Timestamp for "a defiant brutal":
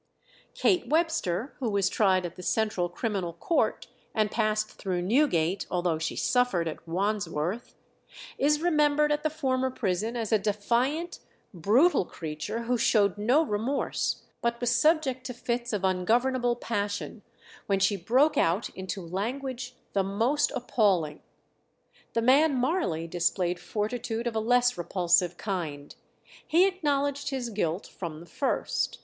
10.31-12.03